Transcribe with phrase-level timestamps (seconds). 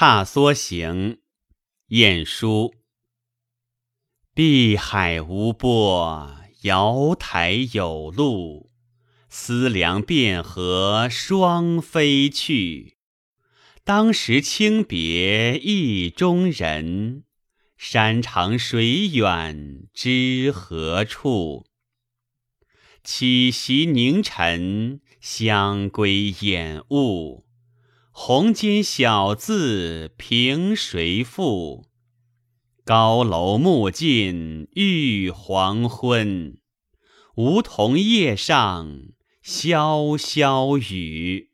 [0.00, 1.14] 踏梭行》
[1.88, 2.72] 晏殊。
[4.32, 8.70] 碧海无波，瑶台有路。
[9.28, 12.96] 思量汴河双飞去，
[13.82, 17.24] 当时清别意中人。
[17.76, 21.66] 山长水远知何处？
[23.02, 27.47] 起席凝尘，相归掩雾。
[28.20, 31.86] 红笺小字凭谁赋？
[32.84, 36.58] 高楼暮尽欲黄昏，
[37.36, 41.47] 梧桐叶上潇潇雨。